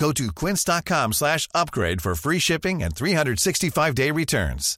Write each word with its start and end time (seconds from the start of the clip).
Go 0.00 0.12
to 0.12 0.32
quince.com 0.32 1.12
slash 1.12 1.48
upgrade 1.54 2.00
for 2.00 2.14
free 2.14 2.40
shipping 2.40 2.82
and 2.82 2.90
365-day 2.94 4.10
returns. 4.10 4.76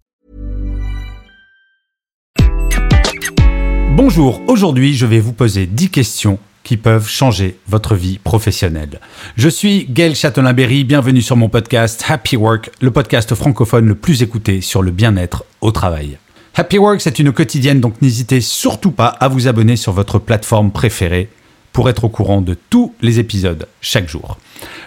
Bonjour, 3.97 4.43
aujourd'hui 4.47 4.95
je 4.95 5.07
vais 5.07 5.21
vous 5.21 5.33
poser 5.33 5.67
10 5.67 5.89
questions 5.89 6.39
qui 6.65 6.77
peuvent 6.77 7.09
changer 7.09 7.59
votre 7.67 7.95
vie 7.95 8.19
professionnelle. 8.19 9.01
Je 9.37 9.49
suis 9.49 9.87
Gaël 9.89 10.15
Châtelain-Berry, 10.15 10.85
bienvenue 10.85 11.23
sur 11.23 11.37
mon 11.37 11.49
podcast 11.49 12.05
Happy 12.07 12.37
Work, 12.37 12.71
le 12.81 12.91
podcast 12.91 13.35
francophone 13.35 13.87
le 13.87 13.95
plus 13.95 14.23
écouté 14.23 14.61
sur 14.61 14.83
le 14.83 14.91
bien-être 14.91 15.45
au 15.63 15.71
travail. 15.71 16.19
Happy 16.55 16.79
Work, 16.79 17.01
c'est 17.01 17.19
une 17.19 17.33
quotidienne, 17.33 17.81
donc 17.81 18.03
n'hésitez 18.03 18.41
surtout 18.41 18.91
pas 18.91 19.09
à 19.09 19.29
vous 19.29 19.49
abonner 19.49 19.77
sur 19.77 19.93
votre 19.93 20.19
plateforme 20.19 20.73
préférée 20.73 21.31
pour 21.73 21.89
être 21.89 22.05
au 22.05 22.09
courant 22.09 22.41
de 22.41 22.57
tous 22.71 22.95
les 23.01 23.19
épisodes 23.19 23.67
chaque 23.81 24.09
jour. 24.09 24.39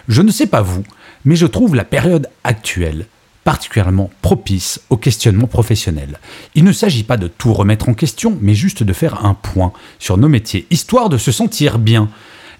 Je 0.08 0.22
ne 0.22 0.30
sais 0.30 0.46
pas 0.46 0.62
vous, 0.62 0.84
mais 1.24 1.36
je 1.36 1.46
trouve 1.46 1.74
la 1.74 1.84
période 1.84 2.28
actuelle 2.44 3.06
particulièrement 3.44 4.10
propice 4.22 4.80
au 4.90 4.96
questionnement 4.96 5.46
professionnel. 5.46 6.20
Il 6.54 6.64
ne 6.64 6.72
s'agit 6.72 7.04
pas 7.04 7.16
de 7.16 7.26
tout 7.26 7.52
remettre 7.52 7.88
en 7.88 7.94
question, 7.94 8.36
mais 8.40 8.54
juste 8.54 8.82
de 8.82 8.92
faire 8.92 9.24
un 9.24 9.34
point 9.34 9.72
sur 9.98 10.18
nos 10.18 10.28
métiers, 10.28 10.66
histoire 10.70 11.08
de 11.08 11.18
se 11.18 11.32
sentir 11.32 11.78
bien. 11.78 12.10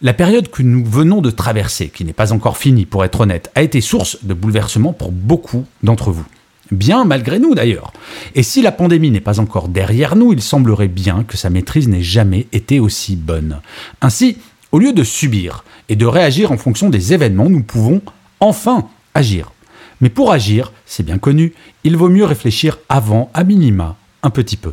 La 0.03 0.15
période 0.15 0.49
que 0.49 0.63
nous 0.63 0.85
venons 0.85 1.21
de 1.21 1.31
traverser, 1.31 1.91
qui 1.91 2.05
n'est 2.05 2.15
pas 2.15 2.33
encore 2.33 2.57
finie 2.57 2.87
pour 2.87 3.05
être 3.05 3.21
honnête, 3.21 3.51
a 3.55 3.63
été 3.63 3.81
source 3.81 4.25
de 4.25 4.33
bouleversement 4.33 4.95
pour 4.95 5.13
beaucoup 5.13 5.67
d'entre 5.83 6.11
vous. 6.11 6.25
Bien 6.71 7.05
malgré 7.05 7.39
nous 7.39 7.55
d'ailleurs. 7.55 7.93
Et 8.35 8.43
si 8.43 8.63
la 8.63 8.73
pandémie 8.73 9.11
n'est 9.11 9.21
pas 9.21 9.41
encore 9.41 9.69
derrière 9.69 10.15
nous, 10.15 10.33
il 10.33 10.41
semblerait 10.41 10.89
bien 10.89 11.25
que 11.25 11.37
sa 11.37 11.51
maîtrise 11.51 11.89
n'ait 11.89 12.03
jamais 12.03 12.47
été 12.53 12.79
aussi 12.79 13.17
bonne. 13.17 13.61
Ainsi, 14.01 14.39
au 14.73 14.79
lieu 14.79 14.93
de 14.93 15.03
subir 15.03 15.65
et 15.89 15.97
de 15.97 16.07
réagir 16.07 16.53
en 16.53 16.57
fonction 16.57 16.89
des 16.89 17.13
événements, 17.13 17.51
nous 17.51 17.63
pouvons 17.63 18.03
enfin 18.39 18.89
agir. 19.15 19.53
Mais 20.01 20.11
pour 20.11 20.33
agir, 20.33 20.73
c'est 20.87 21.05
bien 21.05 21.19
connu, 21.19 21.53
il 21.85 21.97
vaut 21.97 22.09
mieux 22.09 22.25
réfléchir 22.25 22.79
avant, 22.89 23.31
à 23.35 23.43
minima, 23.43 23.97
un 24.23 24.31
petit 24.31 24.57
peu. 24.57 24.73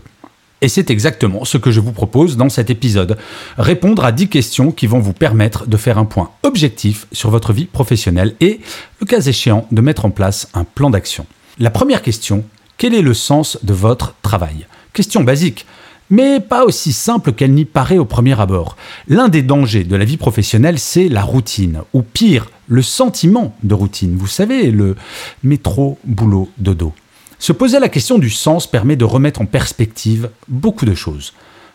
Et 0.62 0.70
c'est 0.70 0.90
exactement 0.90 1.46
ce 1.46 1.58
que 1.58 1.72
je 1.72 1.80
vous 1.80 1.92
propose 1.92 2.38
dans 2.38 2.50
cet 2.50 2.70
épisode. 2.70 3.18
Répondre 3.58 4.04
à 4.04 4.12
10 4.12 4.30
questions 4.30 4.72
qui 4.72 4.88
vont 4.88 5.00
vous 5.00 5.14
permettre 5.14 5.68
de 5.68 5.78
faire 5.78 5.98
un 5.98 6.06
point 6.06 6.32
objectif 6.44 7.08
sur 7.12 7.30
votre 7.30 7.54
vie 7.54 7.66
professionnelle 7.66 8.36
et, 8.40 8.60
le 9.00 9.06
cas 9.06 9.22
échéant, 9.22 9.68
de 9.72 9.82
mettre 9.82 10.06
en 10.06 10.10
place 10.10 10.50
un 10.54 10.64
plan 10.64 10.90
d'action. 10.90 11.28
La 11.60 11.72
première 11.72 12.04
question, 12.04 12.44
quel 12.78 12.94
est 12.94 13.02
le 13.02 13.16
sens 13.16 13.58
de 13.64 13.74
votre 13.74 14.14
travail? 14.22 14.68
Question 14.94 15.24
basique 15.24 15.66
mais 16.10 16.40
pas 16.40 16.64
aussi 16.64 16.94
simple 16.94 17.34
qu'elle 17.34 17.54
n'y 17.54 17.66
paraît 17.66 17.98
au 17.98 18.06
premier 18.06 18.40
abord. 18.40 18.78
L'un 19.10 19.28
des 19.28 19.42
dangers 19.42 19.84
de 19.84 19.96
la 19.98 20.06
vie 20.06 20.16
professionnelle, 20.16 20.80
c'est 20.80 21.10
la 21.10 21.22
routine, 21.22 21.82
ou 21.94 22.02
pire, 22.02 22.50
le 22.70 22.82
sentiment 22.82 23.54
de 23.64 23.74
routine. 23.74 24.16
Vous 24.16 24.28
savez, 24.28 24.72
le 24.72 24.96
métro, 25.44 25.98
boulot, 26.06 26.50
dodo. 26.60 26.94
Se 27.40 27.52
poser 27.52 27.80
la 27.80 27.90
question 27.90 28.20
du 28.20 28.30
sens 28.30 28.68
permet 28.68 28.96
de 28.96 29.04
remettre 29.04 29.42
en 29.42 29.46
perspective 29.46 30.30
beaucoup 30.48 30.86
de 30.86 30.96
choses. 30.96 31.34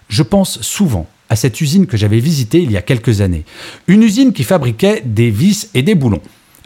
Je 0.08 0.22
pense 0.22 0.62
souvent 0.62 1.06
à 1.28 1.36
cette 1.36 1.60
usine 1.60 1.86
que 1.86 1.98
j'avais 1.98 2.18
visitée 2.18 2.62
il 2.62 2.72
y 2.72 2.78
a 2.78 2.82
quelques 2.82 3.20
années. 3.20 3.44
Une 3.86 4.02
usine 4.02 4.32
qui 4.32 4.44
fabriquait 4.44 5.02
des 5.04 5.30
vis 5.30 5.68
et 5.74 5.82
des 5.82 5.94
boulons. 5.94 6.22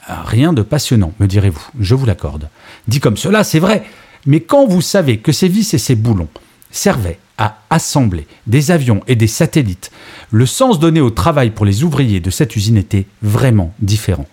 Rien 0.08 0.52
de 0.52 0.62
passionnant, 0.62 1.12
me 1.18 1.26
direz-vous, 1.26 1.66
je 1.80 1.94
vous 1.94 2.06
l'accorde. 2.06 2.48
Dit 2.86 3.00
comme 3.00 3.16
cela, 3.16 3.42
c'est 3.44 3.58
vrai. 3.58 3.84
Mais 4.24 4.40
quand 4.40 4.66
vous 4.66 4.80
savez 4.80 5.18
que 5.18 5.32
ces 5.32 5.48
vis 5.48 5.74
et 5.74 5.78
ces 5.78 5.94
boulons 5.94 6.28
servait 6.70 7.18
à 7.38 7.60
assembler 7.70 8.26
des 8.46 8.70
avions 8.70 9.02
et 9.08 9.16
des 9.16 9.26
satellites, 9.26 9.90
le 10.30 10.46
sens 10.46 10.78
donné 10.78 11.00
au 11.00 11.10
travail 11.10 11.50
pour 11.50 11.66
les 11.66 11.84
ouvriers 11.84 12.20
de 12.20 12.30
cette 12.30 12.56
usine 12.56 12.76
était 12.76 13.06
vraiment 13.22 13.74
différent. 13.80 14.26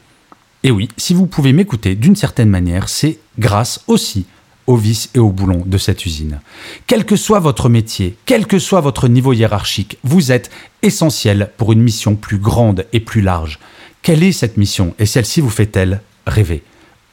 Et 0.63 0.71
oui, 0.71 0.89
si 0.97 1.13
vous 1.13 1.27
pouvez 1.27 1.53
m'écouter 1.53 1.95
d'une 1.95 2.15
certaine 2.15 2.49
manière, 2.49 2.87
c'est 2.87 3.19
grâce 3.37 3.81
aussi 3.87 4.25
aux 4.67 4.75
vis 4.75 5.09
et 5.15 5.19
aux 5.19 5.29
boulons 5.29 5.63
de 5.65 5.77
cette 5.77 6.05
usine. 6.05 6.39
Quel 6.87 7.05
que 7.05 7.15
soit 7.15 7.39
votre 7.39 7.69
métier, 7.69 8.15
quel 8.25 8.47
que 8.47 8.59
soit 8.59 8.81
votre 8.81 9.07
niveau 9.07 9.33
hiérarchique, 9.33 9.97
vous 10.03 10.31
êtes 10.31 10.49
essentiel 10.81 11.51
pour 11.57 11.73
une 11.73 11.81
mission 11.81 12.15
plus 12.15 12.37
grande 12.37 12.85
et 12.93 12.99
plus 12.99 13.21
large. 13.21 13.59
Quelle 14.01 14.23
est 14.23 14.31
cette 14.31 14.57
mission 14.57 14.93
et 14.99 15.05
celle-ci 15.05 15.41
vous 15.41 15.49
fait-elle 15.49 16.01
rêver? 16.27 16.63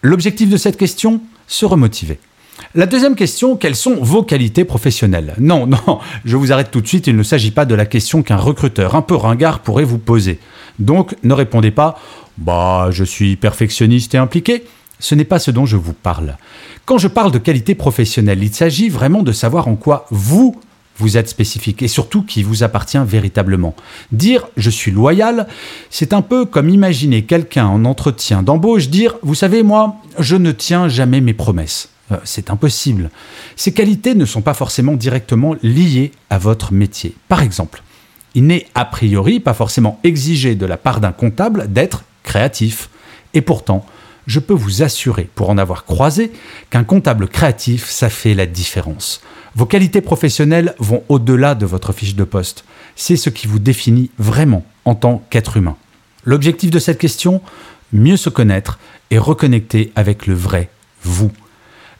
L'objectif 0.03 0.49
de 0.49 0.56
cette 0.56 0.77
question 0.77 1.21
Se 1.47 1.66
remotiver. 1.66 2.19
La 2.75 2.87
deuxième 2.87 3.15
question, 3.16 3.56
quelles 3.56 3.77
sont 3.77 3.97
vos 3.97 4.22
qualités 4.22 4.65
professionnelles? 4.65 5.34
Non, 5.38 5.67
non, 5.67 5.99
je 6.25 6.37
vous 6.37 6.53
arrête 6.53 6.71
tout 6.71 6.81
de 6.81 6.87
suite, 6.87 7.06
il 7.06 7.17
ne 7.17 7.22
s'agit 7.22 7.50
pas 7.50 7.65
de 7.65 7.75
la 7.75 7.87
question 7.87 8.22
qu'un 8.22 8.37
recruteur 8.37 8.94
un 8.94 9.03
peu 9.03 9.15
ringard 9.15 9.61
pourrait 9.61 9.84
vous 9.84 9.99
poser. 9.99 10.38
Donc 10.78 11.17
ne 11.22 11.34
répondez 11.34 11.71
pas 11.71 11.99
Bah, 12.38 12.88
je 12.91 13.05
suis 13.05 13.37
perfectionniste 13.37 14.15
et 14.15 14.19
impliqué. 14.19 14.65
Ce 15.00 15.15
n'est 15.15 15.25
pas 15.25 15.38
ce 15.38 15.50
dont 15.50 15.66
je 15.66 15.77
vous 15.77 15.93
parle. 15.93 16.37
Quand 16.84 16.99
je 16.99 17.09
parle 17.09 17.33
de 17.33 17.38
qualité 17.38 17.75
professionnelle, 17.75 18.43
il 18.43 18.55
s'agit 18.55 18.88
vraiment 18.88 19.22
de 19.22 19.33
savoir 19.33 19.66
en 19.66 19.75
quoi 19.75 20.06
vous 20.11 20.55
vous 21.00 21.16
êtes 21.16 21.28
spécifique 21.28 21.83
et 21.83 21.88
surtout 21.88 22.22
qui 22.22 22.43
vous 22.43 22.62
appartient 22.62 23.00
véritablement. 23.05 23.75
Dire 24.12 24.47
je 24.56 24.71
suis 24.71 24.91
loyal, 24.91 25.49
c'est 25.88 26.12
un 26.12 26.22
peu 26.22 26.44
comme 26.44 26.69
imaginer 26.69 27.22
quelqu'un 27.22 27.66
en 27.66 27.84
entretien 27.84 28.43
d'embauche 28.43 28.88
dire 28.88 29.16
vous 29.22 29.34
savez 29.34 29.62
moi, 29.62 29.97
je 30.19 30.37
ne 30.37 30.53
tiens 30.53 30.88
jamais 30.88 31.21
mes 31.21 31.34
promesses. 31.34 31.88
Euh, 32.12 32.17
c'est 32.25 32.50
impossible. 32.50 33.11
Ces 33.56 33.72
qualités 33.72 34.15
ne 34.15 34.27
sont 34.27 34.43
pas 34.43 34.55
forcément 34.55 34.93
directement 34.93 35.56
liées 35.62 36.12
à 36.28 36.38
votre 36.38 36.72
métier. 36.72 37.15
Par 37.28 37.43
exemple, 37.43 37.82
il 38.34 38.47
n'est 38.47 38.67
a 38.75 38.84
priori 38.84 39.41
pas 39.41 39.55
forcément 39.55 39.99
exigé 40.05 40.55
de 40.55 40.67
la 40.67 40.77
part 40.77 41.00
d'un 41.00 41.12
comptable 41.12 41.72
d'être 41.72 42.05
créatif. 42.22 42.91
Et 43.32 43.41
pourtant, 43.41 43.87
je 44.26 44.41
peux 44.41 44.54
vous 44.54 44.82
assurer, 44.82 45.28
pour 45.34 45.50
en 45.50 45.58
avoir 45.58 45.84
croisé, 45.84 46.32
qu'un 46.70 46.84
comptable 46.84 47.28
créatif, 47.28 47.88
ça 47.88 48.08
fait 48.08 48.34
la 48.34 48.47
différence. 48.47 49.20
Vos 49.54 49.66
qualités 49.66 50.00
professionnelles 50.00 50.75
vont 50.78 51.03
au-delà 51.08 51.54
de 51.54 51.66
votre 51.66 51.92
fiche 51.92 52.14
de 52.14 52.25
poste. 52.25 52.64
C'est 52.97 53.16
ce 53.16 53.31
qui 53.31 53.47
vous 53.47 53.58
définit 53.58 54.10
vraiment 54.19 54.64
en 54.84 54.94
tant 54.94 55.22
qu'être 55.31 55.56
humain. 55.56 55.76
L'objectif 56.25 56.70
de 56.70 56.78
cette 56.78 56.98
question 56.98 57.41
Mieux 57.92 58.16
se 58.16 58.28
connaître 58.28 58.78
et 59.10 59.19
reconnecter 59.19 59.91
avec 59.97 60.26
le 60.28 60.34
vrai 60.34 60.69
vous. 61.02 61.32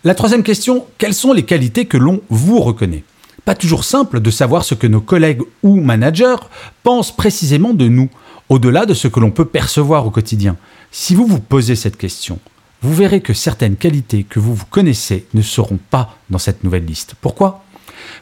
La 0.04 0.14
troisième 0.14 0.42
question, 0.42 0.87
quelles 0.98 1.14
sont 1.14 1.32
les 1.32 1.42
qualités 1.42 1.87
que 1.87 1.97
l'on 1.97 2.20
vous 2.31 2.60
reconnaît? 2.60 3.02
Pas 3.44 3.54
toujours 3.54 3.84
simple 3.84 4.20
de 4.20 4.31
savoir 4.31 4.64
ce 4.64 4.75
que 4.75 4.87
nos 4.87 5.00
collègues 5.00 5.42
ou 5.62 5.81
managers 5.81 6.37
pensent 6.82 7.14
précisément 7.14 7.75
de 7.75 7.88
nous, 7.88 8.08
au-delà 8.50 8.84
de 8.84 8.94
ce 8.94 9.09
que 9.09 9.21
l'on 9.21 9.31
peut 9.31 9.47
percevoir 9.47 10.06
au 10.06 10.11
quotidien. 10.11 10.56
Si 10.91 11.15
vous 11.15 11.25
vous 11.25 11.38
posez 11.38 11.77
cette 11.77 11.97
question, 11.97 12.41
vous 12.83 12.93
verrez 12.93 13.21
que 13.21 13.33
certaines 13.33 13.77
qualités 13.77 14.25
que 14.25 14.41
vous 14.41 14.55
vous 14.55 14.66
connaissez 14.66 15.27
ne 15.34 15.41
seront 15.41 15.78
pas 15.88 16.16
dans 16.31 16.38
cette 16.38 16.65
nouvelle 16.65 16.84
liste. 16.84 17.15
Pourquoi? 17.21 17.65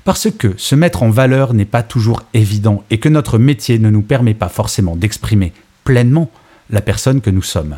Parce 0.04 0.30
que 0.30 0.52
se 0.58 0.74
mettre 0.74 1.02
en 1.02 1.10
valeur 1.10 1.54
n'est 1.54 1.64
pas 1.64 1.82
toujours 1.82 2.22
évident 2.34 2.84
et 2.90 2.98
que 2.98 3.08
notre 3.08 3.38
métier 3.38 3.78
ne 3.78 3.88
nous 3.88 4.02
permet 4.02 4.34
pas 4.34 4.50
forcément 4.50 4.96
d'exprimer 4.96 5.52
pleinement 5.84 6.30
la 6.68 6.82
personne 6.82 7.22
que 7.22 7.30
nous 7.30 7.42
sommes. 7.42 7.76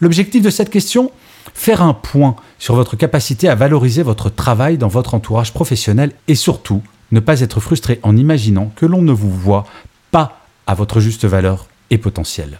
L'objectif 0.00 0.42
de 0.42 0.50
cette 0.50 0.70
question? 0.70 1.10
Faire 1.54 1.82
un 1.82 1.94
point 1.94 2.36
sur 2.60 2.76
votre 2.76 2.94
capacité 2.94 3.48
à 3.48 3.56
valoriser 3.56 4.04
votre 4.04 4.30
travail 4.30 4.78
dans 4.78 4.86
votre 4.86 5.14
entourage 5.14 5.52
professionnel 5.52 6.12
et 6.28 6.36
surtout 6.36 6.82
ne 7.10 7.18
pas 7.18 7.40
être 7.40 7.58
frustré 7.58 7.98
en 8.04 8.16
imaginant 8.16 8.70
que 8.76 8.86
l'on 8.86 9.02
ne 9.02 9.12
vous 9.12 9.32
voit 9.32 9.66
pas 10.12 10.42
à 10.68 10.74
votre 10.74 11.00
juste 11.00 11.24
valeur 11.24 11.67
et 11.90 11.98
potentiel. 11.98 12.58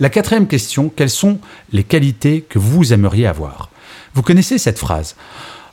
La 0.00 0.10
quatrième 0.10 0.46
question, 0.46 0.92
quelles 0.94 1.10
sont 1.10 1.38
les 1.72 1.84
qualités 1.84 2.42
que 2.42 2.58
vous 2.58 2.92
aimeriez 2.92 3.26
avoir? 3.26 3.70
Vous 4.14 4.22
connaissez 4.22 4.58
cette 4.58 4.78
phrase 4.78 5.16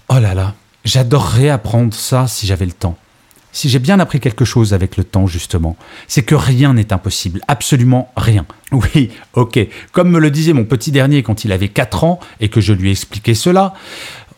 Oh 0.09 0.19
là 0.19 0.33
là, 0.33 0.55
j'adorerais 0.83 1.49
apprendre 1.49 1.93
ça 1.93 2.27
si 2.27 2.47
j'avais 2.47 2.65
le 2.65 2.71
temps 2.71 2.97
si 3.55 3.69
j'ai 3.69 3.79
bien 3.79 4.01
appris 4.01 4.19
quelque 4.19 4.43
chose 4.43 4.73
avec 4.73 4.97
le 4.97 5.05
temps, 5.05 5.27
justement, 5.27 5.77
c'est 6.09 6.23
que 6.23 6.35
rien 6.35 6.73
n'est 6.73 6.91
impossible, 6.91 7.39
absolument 7.47 8.11
rien. 8.17 8.45
Oui, 8.73 9.11
ok, 9.33 9.59
comme 9.93 10.09
me 10.09 10.19
le 10.19 10.29
disait 10.29 10.51
mon 10.51 10.65
petit 10.65 10.91
dernier 10.91 11.23
quand 11.23 11.45
il 11.45 11.53
avait 11.53 11.69
4 11.69 12.03
ans 12.03 12.19
et 12.41 12.49
que 12.49 12.59
je 12.59 12.73
lui 12.73 12.91
expliquais 12.91 13.33
cela, 13.33 13.73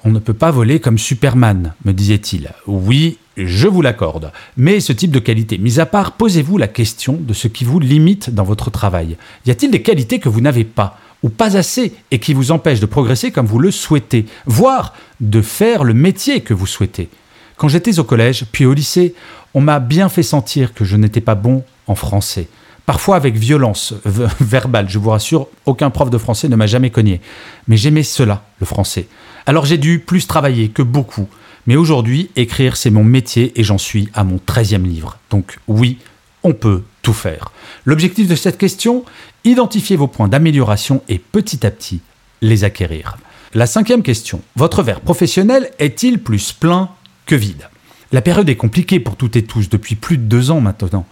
on 0.03 0.09
ne 0.09 0.19
peut 0.19 0.33
pas 0.33 0.51
voler 0.51 0.79
comme 0.79 0.97
Superman, 0.97 1.73
me 1.85 1.94
disait-il. 1.94 2.51
Oui, 2.65 3.17
je 3.35 3.67
vous 3.67 3.81
l'accorde. 3.81 4.31
Mais 4.55 4.79
ce 4.79 4.94
type 4.94 5.11
de 5.11 5.19
qualité, 5.19 5.57
mis 5.57 5.79
à 5.79 5.85
part, 5.85 6.13
posez-vous 6.13 6.57
la 6.57 6.67
question 6.67 7.17
de 7.19 7.33
ce 7.33 7.47
qui 7.47 7.65
vous 7.65 7.79
limite 7.79 8.29
dans 8.29 8.44
votre 8.44 8.71
travail. 8.71 9.17
Y 9.45 9.51
a-t-il 9.51 9.71
des 9.71 9.81
qualités 9.81 10.19
que 10.19 10.29
vous 10.29 10.41
n'avez 10.41 10.63
pas 10.63 10.99
ou 11.23 11.29
pas 11.29 11.57
assez 11.57 11.94
et 12.11 12.19
qui 12.19 12.33
vous 12.33 12.51
empêche 12.51 12.79
de 12.79 12.85
progresser 12.85 13.31
comme 13.31 13.47
vous 13.47 13.59
le 13.59 13.71
souhaitez, 13.71 14.25
voire 14.45 14.94
de 15.19 15.41
faire 15.41 15.83
le 15.83 15.94
métier 15.94 16.41
que 16.41 16.53
vous 16.53 16.67
souhaitez? 16.67 17.09
Quand 17.57 17.67
j'étais 17.67 18.00
au 18.00 18.03
collège, 18.03 18.45
puis 18.51 18.65
au 18.65 18.73
lycée, 18.73 19.15
on 19.53 19.61
m'a 19.61 19.79
bien 19.79 20.09
fait 20.09 20.23
sentir 20.23 20.73
que 20.73 20.85
je 20.85 20.95
n'étais 20.95 21.21
pas 21.21 21.35
bon 21.35 21.63
en 21.88 21.95
français. 21.95 22.47
Parfois 22.88 23.18
avec 23.18 23.36
violence 23.36 23.94
verbale, 24.39 24.89
je 24.89 24.98
vous 24.98 25.10
rassure, 25.10 25.50
aucun 25.66 25.89
prof 25.89 26.10
de 26.10 26.18
français 26.18 26.48
ne 26.48 26.56
m'a 26.56 26.68
jamais 26.68 26.89
cogné. 26.89 27.19
Mais 27.68 27.75
j'aimais 27.75 28.01
cela, 28.01 28.45
le 28.62 28.66
français. 28.66 29.10
Alors 29.45 29.66
j'ai 29.66 29.78
dû 29.78 30.00
plus 30.00 30.25
travailler 30.25 30.69
que 30.69 30.81
beaucoup. 30.81 31.28
Mais 31.68 31.75
aujourd'hui, 31.75 32.30
écrire, 32.38 32.78
c'est 32.78 32.89
mon 32.89 33.04
métier 33.04 33.51
et 33.60 33.63
j'en 33.66 33.78
suis 33.78 34.07
à 34.13 34.24
mon 34.24 34.38
13e 34.38 34.84
livre. 34.84 35.19
Donc 35.30 35.60
oui, 35.68 35.98
on 36.44 36.54
peut 36.54 36.84
tout 37.01 37.12
faire. 37.12 37.51
L'objectif 37.84 38.30
de 38.30 38.36
cette 38.36 38.57
question, 38.57 39.04
identifier 39.44 39.98
vos 39.98 40.07
points 40.07 40.30
d'amélioration 40.30 41.01
et 41.10 41.19
petit 41.19 41.66
à 41.66 41.72
petit 41.72 42.00
les 42.42 42.63
acquérir. 42.63 43.18
La 43.54 43.66
cinquième 43.66 44.01
question, 44.01 44.42
votre 44.56 44.81
verre 44.81 45.01
professionnel 45.01 45.72
est-il 45.78 46.24
plus 46.24 46.54
plein 46.54 46.89
que 47.25 47.36
vide? 47.36 47.68
La 48.13 48.22
période 48.22 48.48
est 48.48 48.56
compliquée 48.56 49.01
pour 49.01 49.18
toutes 49.18 49.36
et 49.36 49.44
tous 49.44 49.68
depuis 49.68 49.95
plus 49.95 50.18
de 50.18 50.24
deux 50.24 50.51
ans 50.51 50.62
maintenant. 50.62 51.06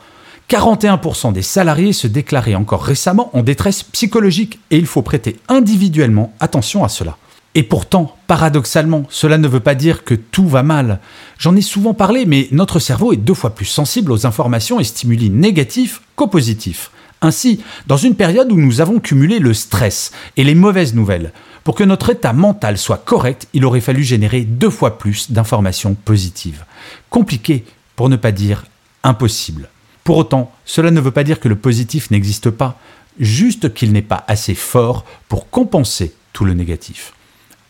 41% 0.49 1.33
des 1.33 1.41
salariés 1.41 1.93
se 1.93 2.07
déclaraient 2.07 2.55
encore 2.55 2.83
récemment 2.83 3.35
en 3.35 3.41
détresse 3.41 3.81
psychologique 3.83 4.59
et 4.69 4.77
il 4.77 4.85
faut 4.85 5.01
prêter 5.01 5.37
individuellement 5.47 6.33
attention 6.39 6.83
à 6.83 6.89
cela. 6.89 7.17
Et 7.55 7.63
pourtant, 7.63 8.15
paradoxalement, 8.27 9.05
cela 9.09 9.37
ne 9.37 9.47
veut 9.47 9.61
pas 9.61 9.75
dire 9.75 10.03
que 10.03 10.13
tout 10.13 10.47
va 10.47 10.61
mal. 10.61 10.99
J'en 11.37 11.55
ai 11.55 11.61
souvent 11.61 11.93
parlé, 11.93 12.25
mais 12.25 12.47
notre 12.51 12.79
cerveau 12.79 13.13
est 13.13 13.17
deux 13.17 13.33
fois 13.33 13.55
plus 13.55 13.65
sensible 13.65 14.11
aux 14.11 14.27
informations 14.27 14.79
et 14.79 14.83
stimuli 14.83 15.29
négatifs 15.29 16.01
qu'aux 16.15 16.27
positifs. 16.27 16.91
Ainsi, 17.21 17.61
dans 17.87 17.97
une 17.97 18.15
période 18.15 18.51
où 18.51 18.57
nous 18.57 18.81
avons 18.81 18.99
cumulé 18.99 19.39
le 19.39 19.53
stress 19.53 20.11
et 20.35 20.43
les 20.43 20.53
mauvaises 20.53 20.93
nouvelles, 20.93 21.31
pour 21.63 21.75
que 21.75 21.83
notre 21.83 22.11
état 22.11 22.33
mental 22.33 22.77
soit 22.77 23.03
correct, 23.03 23.47
il 23.53 23.65
aurait 23.65 23.81
fallu 23.81 24.03
générer 24.03 24.41
deux 24.41 24.69
fois 24.69 24.99
plus 24.99 25.31
d'informations 25.31 25.95
positives. 25.95 26.65
Compliqué, 27.09 27.63
pour 27.95 28.09
ne 28.09 28.17
pas 28.17 28.33
dire 28.33 28.65
impossible. 29.03 29.69
Pour 30.05 30.17
autant, 30.17 30.51
cela 30.65 30.91
ne 30.91 31.01
veut 31.01 31.11
pas 31.11 31.23
dire 31.23 31.39
que 31.39 31.49
le 31.49 31.55
positif 31.55 32.11
n'existe 32.11 32.51
pas, 32.51 32.79
juste 33.19 33.73
qu'il 33.73 33.91
n'est 33.91 34.03
pas 34.03 34.23
assez 34.27 34.53
fort 34.53 35.03
pour 35.27 35.49
compenser 35.49 36.13
tout 36.31 36.45
le 36.45 36.53
négatif. 36.53 37.13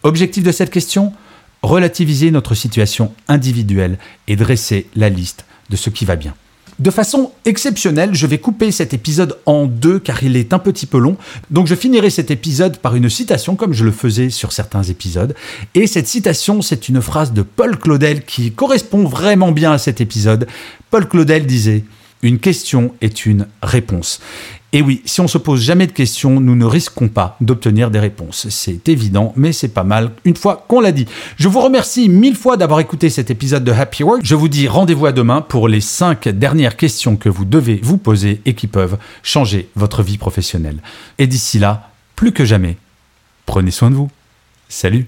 Objectif 0.04 0.44
de 0.44 0.52
cette 0.52 0.70
question 0.70 1.14
Relativiser 1.64 2.30
notre 2.30 2.54
situation 2.54 3.12
individuelle 3.28 3.98
et 4.28 4.36
dresser 4.36 4.88
la 4.96 5.10
liste 5.10 5.46
de 5.70 5.78
ce 5.78 5.90
qui 5.90 6.06
va 6.06 6.16
bien. 6.16 6.36
De 6.78 6.92
façon 6.92 7.32
exceptionnelle, 7.46 8.14
je 8.14 8.28
vais 8.28 8.38
couper 8.38 8.70
cet 8.72 8.94
épisode 8.94 9.40
en 9.46 9.66
deux 9.66 9.98
car 9.98 10.22
il 10.22 10.36
est 10.36 10.54
un 10.54 10.60
petit 10.60 10.86
peu 10.86 11.00
long. 11.00 11.16
Donc 11.50 11.68
je 11.68 11.74
finirai 11.74 12.10
cet 12.10 12.32
épisode 12.32 12.78
par 12.78 12.96
une 12.96 13.10
citation 13.10 13.56
comme 13.56 13.72
je 13.72 13.86
le 13.86 13.92
faisais 13.92 14.30
sur 14.30 14.52
certains 14.52 14.84
épisodes. 14.84 15.34
Et 15.74 15.88
cette 15.88 16.08
citation, 16.08 16.62
c'est 16.62 16.90
une 16.90 17.02
phrase 17.02 17.32
de 17.32 17.44
Paul 17.44 17.80
Claudel 17.80 18.26
qui 18.26 18.52
correspond 18.52 19.06
vraiment 19.06 19.54
bien 19.54 19.72
à 19.72 19.78
cet 19.78 20.02
épisode. 20.02 20.48
Paul 20.92 21.08
Claudel 21.08 21.46
disait 21.46 21.86
Une 22.26 22.40
question 22.40 22.96
est 23.02 23.28
une 23.28 23.46
réponse. 23.62 24.20
Et 24.74 24.82
oui, 24.82 25.04
si 25.06 25.22
on 25.22 25.28
se 25.28 25.38
pose 25.38 25.62
jamais 25.62 25.86
de 25.86 25.92
questions, 25.92 26.40
nous 26.40 26.56
ne 26.56 26.66
risquons 26.66 27.08
pas 27.08 27.38
d'obtenir 27.40 27.92
des 27.92 28.00
réponses. 28.00 28.50
C'est 28.50 28.90
évident, 28.90 29.32
mais 29.36 29.54
c'est 29.54 29.68
pas 29.68 29.84
mal 29.84 30.10
une 30.26 30.36
fois 30.36 30.66
qu'on 30.68 30.82
l'a 30.82 30.92
dit. 30.92 31.06
Je 31.38 31.48
vous 31.48 31.62
remercie 31.62 32.10
mille 32.10 32.36
fois 32.36 32.58
d'avoir 32.58 32.80
écouté 32.80 33.12
cet 33.12 33.30
épisode 33.30 33.64
de 33.64 33.72
Happy 33.72 34.02
Work. 34.02 34.22
Je 34.24 34.34
vous 34.34 34.48
dis 34.48 34.68
rendez-vous 34.68 35.06
à 35.06 35.12
demain 35.12 35.42
pour 35.42 35.68
les 35.68 35.82
cinq 35.82 36.28
dernières 36.28 36.78
questions 36.78 37.16
que 37.16 37.30
vous 37.30 37.46
devez 37.46 37.80
vous 37.84 38.00
poser 38.00 38.42
et 38.46 38.56
qui 38.56 38.66
peuvent 38.66 38.98
changer 39.22 39.70
votre 39.76 40.02
vie 40.02 40.18
professionnelle. 40.18 40.82
Et 41.20 41.28
d'ici 41.28 41.60
là, 41.60 41.92
plus 42.16 42.32
que 42.32 42.44
jamais, 42.44 42.78
prenez 43.46 43.70
soin 43.70 43.92
de 43.92 43.96
vous. 43.96 44.10
Salut 44.68 45.08